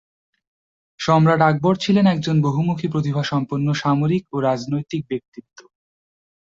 [0.99, 5.57] সম্রাট আকবর ছিলেন একজন বহুমুখী প্রতিভাসম্পন্ন সামরিক ও রাজনৈতিক ব্যক্তিত্ব।